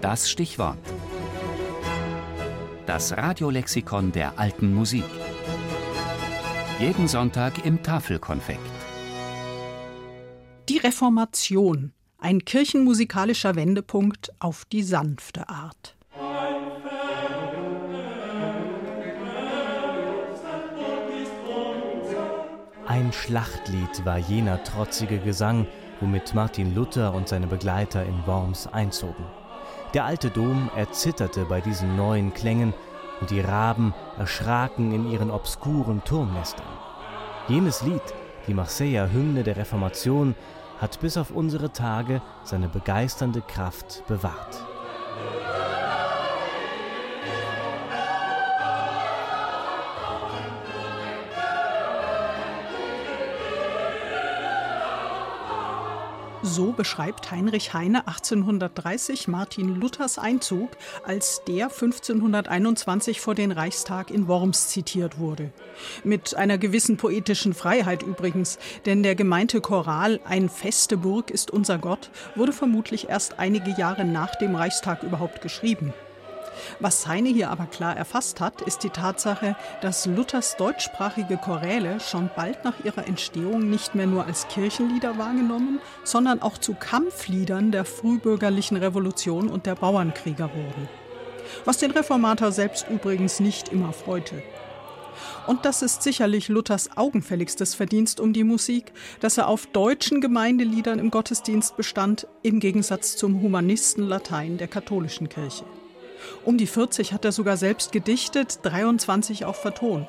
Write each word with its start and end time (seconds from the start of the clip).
Das 0.00 0.30
Stichwort. 0.30 0.78
Das 2.86 3.12
Radiolexikon 3.12 4.12
der 4.12 4.38
alten 4.38 4.72
Musik. 4.72 5.04
Jeden 6.78 7.06
Sonntag 7.06 7.66
im 7.66 7.82
Tafelkonfekt. 7.82 8.60
Die 10.70 10.78
Reformation. 10.78 11.92
Ein 12.16 12.46
kirchenmusikalischer 12.46 13.56
Wendepunkt 13.56 14.32
auf 14.38 14.64
die 14.64 14.82
sanfte 14.82 15.50
Art. 15.50 15.96
Ein 22.86 23.12
Schlachtlied 23.12 24.06
war 24.06 24.16
jener 24.16 24.64
trotzige 24.64 25.18
Gesang, 25.18 25.66
womit 26.00 26.34
Martin 26.34 26.74
Luther 26.74 27.12
und 27.12 27.28
seine 27.28 27.46
Begleiter 27.46 28.04
in 28.06 28.26
Worms 28.26 28.66
einzogen. 28.66 29.26
Der 29.94 30.04
alte 30.04 30.30
Dom 30.30 30.70
erzitterte 30.76 31.44
bei 31.44 31.60
diesen 31.60 31.96
neuen 31.96 32.32
Klängen 32.32 32.74
und 33.20 33.30
die 33.30 33.40
Raben 33.40 33.94
erschraken 34.18 34.92
in 34.92 35.10
ihren 35.10 35.30
obskuren 35.30 36.02
Turmnestern. 36.04 36.66
Jenes 37.48 37.82
Lied, 37.82 38.02
die 38.46 38.54
Marseiller 38.54 39.10
Hymne 39.12 39.42
der 39.42 39.56
Reformation, 39.56 40.34
hat 40.80 41.00
bis 41.00 41.16
auf 41.16 41.30
unsere 41.30 41.72
Tage 41.72 42.22
seine 42.42 42.68
begeisternde 42.68 43.42
Kraft 43.42 44.04
bewahrt. 44.06 44.64
So 56.42 56.72
beschreibt 56.72 57.30
Heinrich 57.30 57.74
Heine 57.74 58.08
1830 58.08 59.28
Martin 59.28 59.78
Luthers 59.78 60.18
Einzug, 60.18 60.70
als 61.04 61.42
der 61.46 61.66
1521 61.66 63.20
vor 63.20 63.34
den 63.34 63.52
Reichstag 63.52 64.10
in 64.10 64.26
Worms 64.26 64.68
zitiert 64.68 65.18
wurde. 65.18 65.52
Mit 66.02 66.34
einer 66.34 66.56
gewissen 66.56 66.96
poetischen 66.96 67.52
Freiheit 67.52 68.02
übrigens, 68.02 68.58
denn 68.86 69.02
der 69.02 69.14
gemeinte 69.14 69.60
Choral 69.60 70.18
Ein 70.24 70.48
feste 70.48 70.96
Burg 70.96 71.30
ist 71.30 71.50
unser 71.50 71.76
Gott 71.76 72.10
wurde 72.34 72.54
vermutlich 72.54 73.10
erst 73.10 73.38
einige 73.38 73.72
Jahre 73.72 74.06
nach 74.06 74.34
dem 74.36 74.56
Reichstag 74.56 75.02
überhaupt 75.02 75.42
geschrieben. 75.42 75.92
Was 76.78 77.06
Heine 77.06 77.28
hier 77.28 77.50
aber 77.50 77.66
klar 77.66 77.96
erfasst 77.96 78.40
hat, 78.40 78.62
ist 78.62 78.82
die 78.82 78.90
Tatsache, 78.90 79.56
dass 79.80 80.06
Luthers 80.06 80.56
deutschsprachige 80.56 81.36
Choräle 81.36 82.00
schon 82.00 82.30
bald 82.36 82.64
nach 82.64 82.84
ihrer 82.84 83.06
Entstehung 83.06 83.68
nicht 83.68 83.94
mehr 83.94 84.06
nur 84.06 84.26
als 84.26 84.48
Kirchenlieder 84.48 85.18
wahrgenommen, 85.18 85.80
sondern 86.04 86.42
auch 86.42 86.58
zu 86.58 86.74
Kampfliedern 86.74 87.72
der 87.72 87.84
frühbürgerlichen 87.84 88.76
Revolution 88.76 89.48
und 89.48 89.66
der 89.66 89.74
Bauernkrieger 89.74 90.50
wurden. 90.54 90.88
Was 91.64 91.78
den 91.78 91.90
Reformator 91.90 92.52
selbst 92.52 92.88
übrigens 92.88 93.40
nicht 93.40 93.70
immer 93.70 93.92
freute. 93.92 94.42
Und 95.46 95.64
das 95.64 95.82
ist 95.82 96.02
sicherlich 96.02 96.48
Luthers 96.48 96.96
augenfälligstes 96.96 97.74
Verdienst 97.74 98.20
um 98.20 98.32
die 98.32 98.44
Musik, 98.44 98.92
dass 99.20 99.38
er 99.38 99.48
auf 99.48 99.66
deutschen 99.66 100.20
Gemeindeliedern 100.20 100.98
im 100.98 101.10
Gottesdienst 101.10 101.76
bestand, 101.76 102.26
im 102.42 102.60
Gegensatz 102.60 103.16
zum 103.16 103.42
Humanisten 103.42 104.06
Latein 104.06 104.58
der 104.58 104.68
katholischen 104.68 105.28
Kirche. 105.28 105.64
Um 106.44 106.58
die 106.58 106.66
40 106.66 107.12
hat 107.12 107.24
er 107.24 107.32
sogar 107.32 107.56
selbst 107.56 107.92
gedichtet, 107.92 108.60
23 108.62 109.44
auch 109.44 109.54
vertont. 109.54 110.08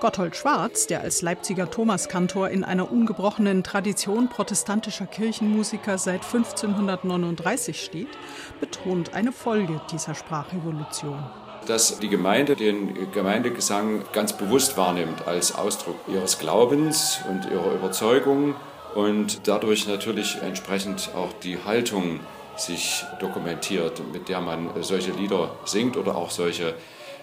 Gotthold 0.00 0.36
Schwarz, 0.36 0.86
der 0.86 1.00
als 1.00 1.22
Leipziger 1.22 1.70
Thomaskantor 1.70 2.50
in 2.50 2.64
einer 2.64 2.92
ungebrochenen 2.92 3.64
Tradition 3.64 4.28
protestantischer 4.28 5.06
Kirchenmusiker 5.06 5.96
seit 5.96 6.22
1539 6.22 7.82
steht, 7.82 8.08
betont 8.60 9.14
eine 9.14 9.32
Folge 9.32 9.80
dieser 9.90 10.14
Sprachrevolution. 10.14 11.18
Dass 11.66 11.98
die 11.98 12.08
Gemeinde 12.08 12.56
den 12.56 13.10
Gemeindegesang 13.10 14.04
ganz 14.12 14.34
bewusst 14.34 14.76
wahrnimmt 14.76 15.26
als 15.26 15.54
Ausdruck 15.54 15.96
ihres 16.08 16.38
Glaubens 16.38 17.20
und 17.28 17.50
ihrer 17.50 17.72
Überzeugung 17.72 18.54
und 18.94 19.48
dadurch 19.48 19.88
natürlich 19.88 20.38
entsprechend 20.42 21.10
auch 21.16 21.32
die 21.42 21.58
Haltung 21.64 22.20
sich 22.56 23.04
dokumentiert, 23.20 24.02
mit 24.12 24.28
der 24.28 24.40
man 24.40 24.70
solche 24.82 25.12
Lieder 25.12 25.50
singt 25.64 25.96
oder 25.96 26.16
auch 26.16 26.30
solche 26.30 26.74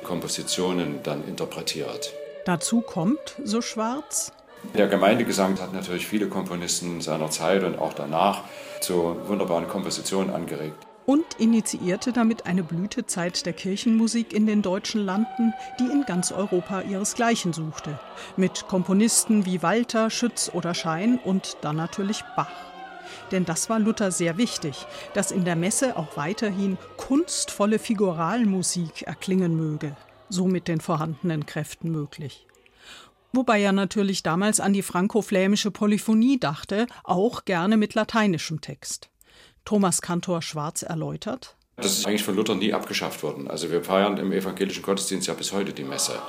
Kompositionen 0.04 1.02
dann 1.04 1.28
interpretiert. 1.28 2.14
Dazu 2.46 2.82
kommt, 2.82 3.36
so 3.44 3.62
Schwarz, 3.62 4.34
der 4.76 4.88
Gemeindegesang 4.88 5.60
hat 5.60 5.74
natürlich 5.74 6.08
viele 6.08 6.30
Komponisten 6.30 7.02
seiner 7.02 7.30
Zeit 7.30 7.64
und 7.64 7.78
auch 7.78 7.94
danach 7.94 8.44
zu 8.80 9.18
wunderbaren 9.28 9.68
Kompositionen 9.68 10.34
angeregt. 10.34 10.88
Und 11.06 11.26
initiierte 11.38 12.14
damit 12.14 12.46
eine 12.46 12.64
Blütezeit 12.64 13.46
der 13.46 13.52
Kirchenmusik 13.52 14.32
in 14.32 14.48
den 14.48 14.62
deutschen 14.62 15.06
Landen, 15.06 15.54
die 15.80 15.92
in 15.92 16.06
ganz 16.08 16.32
Europa 16.32 16.82
ihresgleichen 16.82 17.52
suchte. 17.52 18.00
Mit 18.38 18.68
Komponisten 18.68 19.46
wie 19.46 19.62
Walter, 19.62 20.10
Schütz 20.10 20.50
oder 20.54 20.74
Schein 20.74 21.20
und 21.24 21.58
dann 21.62 21.76
natürlich 21.76 22.24
Bach. 22.38 22.73
Denn 23.32 23.46
das 23.46 23.70
war 23.70 23.80
Luther 23.80 24.12
sehr 24.12 24.38
wichtig, 24.38 24.86
dass 25.14 25.32
in 25.32 25.46
der 25.46 25.56
Messe 25.56 25.98
auch 25.98 26.18
weiterhin 26.18 26.78
kunstvolle 26.98 27.80
Figuralmusik 27.80 29.04
erklingen 29.04 29.56
möge, 29.56 29.96
so 30.30 30.48
mit 30.48 30.68
den 30.68 30.82
vorhandenen 30.82 31.46
Kräften 31.46 31.92
möglich. 31.92 32.48
Wobei 33.32 33.62
er 33.62 33.72
natürlich 33.72 34.22
damals 34.22 34.60
an 34.60 34.74
die 34.74 34.84
franco-flämische 34.84 35.72
Polyphonie 35.72 36.40
dachte, 36.40 36.86
auch 37.04 37.46
gerne 37.46 37.78
mit 37.78 37.96
lateinischem 37.96 38.62
Text. 38.62 39.10
Thomas 39.66 40.02
Kantor 40.02 40.42
Schwarz 40.44 40.84
erläutert. 40.84 41.56
Das 41.78 41.98
ist 41.98 42.06
eigentlich 42.06 42.24
von 42.24 42.36
Luther 42.36 42.54
nie 42.54 42.74
abgeschafft 42.74 43.24
worden. 43.24 43.48
Also 43.48 43.72
wir 43.72 43.84
feiern 43.84 44.18
im 44.18 44.32
evangelischen 44.32 44.84
Gottesdienst 44.84 45.28
ja 45.28 45.34
bis 45.34 45.52
heute 45.52 45.74
die 45.74 45.84
Messe. 45.84 46.20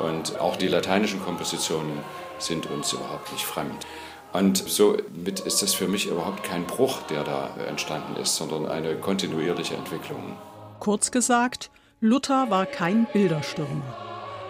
Und 0.00 0.38
auch 0.38 0.54
die 0.54 0.68
lateinischen 0.68 1.20
Kompositionen 1.20 1.98
sind 2.38 2.66
uns 2.66 2.92
überhaupt 2.92 3.32
nicht 3.32 3.44
fremd. 3.44 3.86
Und 4.32 4.58
somit 4.58 5.40
ist 5.40 5.62
das 5.62 5.74
für 5.74 5.88
mich 5.88 6.06
überhaupt 6.06 6.42
kein 6.42 6.66
Bruch, 6.66 7.02
der 7.10 7.24
da 7.24 7.50
entstanden 7.66 8.16
ist, 8.16 8.36
sondern 8.36 8.66
eine 8.66 8.94
kontinuierliche 8.96 9.74
Entwicklung. 9.74 10.36
Kurz 10.80 11.10
gesagt, 11.10 11.70
Luther 12.00 12.50
war 12.50 12.66
kein 12.66 13.06
Bilderstürmer. 13.12 13.96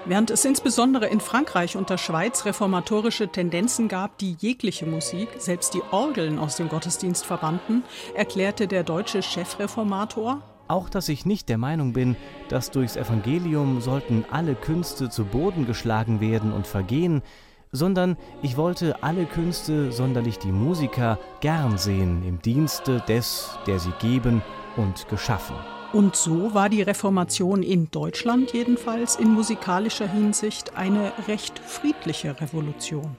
Während 0.05 0.31
es 0.31 0.45
insbesondere 0.45 1.07
in 1.07 1.21
Frankreich 1.21 1.77
und 1.77 1.91
der 1.91 1.99
Schweiz 1.99 2.45
reformatorische 2.45 3.29
Tendenzen 3.29 3.89
gab, 3.89 4.17
die 4.19 4.37
jegliche 4.41 4.87
Musik, 4.87 5.29
selbst 5.39 5.75
die 5.75 5.83
Orgeln 5.91 6.39
aus 6.39 6.57
dem 6.57 6.69
Gottesdienst 6.69 7.27
verbannten, 7.27 7.85
erklärte 8.15 8.69
der 8.69 8.85
deutsche 8.85 9.23
Chefreformator, 9.23 10.43
auch 10.67 10.89
dass 10.89 11.09
ich 11.09 11.25
nicht 11.25 11.49
der 11.49 11.59
Meinung 11.59 11.95
bin, 11.95 12.17
dass 12.49 12.71
durchs 12.71 12.97
Evangelium 12.97 13.81
sollten 13.81 14.25
alle 14.31 14.55
Künste 14.55 15.09
zu 15.09 15.25
Boden 15.25 15.67
geschlagen 15.67 16.21
werden 16.21 16.53
und 16.53 16.67
vergehen, 16.67 17.23
sondern 17.73 18.17
ich 18.43 18.57
wollte 18.57 19.03
alle 19.03 19.27
Künste, 19.27 19.93
sonderlich 19.93 20.39
die 20.39 20.53
Musiker, 20.53 21.19
gern 21.41 21.79
sehen 21.79 22.23
im 22.27 22.41
Dienste 22.43 23.03
des, 23.09 23.51
der 23.67 23.79
sie 23.79 23.93
geben 24.01 24.43
und 24.77 25.09
geschaffen. 25.09 25.57
Und 25.93 26.17
so 26.17 26.53
war 26.53 26.69
die 26.69 26.83
Reformation 26.83 27.63
in 27.63 27.91
Deutschland 27.91 28.53
jedenfalls 28.53 29.17
in 29.17 29.33
musikalischer 29.33 30.07
Hinsicht 30.07 30.77
eine 30.77 31.13
recht 31.29 31.59
friedliche 31.59 32.39
Revolution. 32.41 33.17